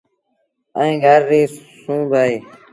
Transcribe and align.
ائيٚݩ 0.77 1.01
گھر 1.03 1.19
ريٚ 1.29 1.51
سُون 1.81 1.99
با 2.09 2.19
اهي۔ 2.27 2.37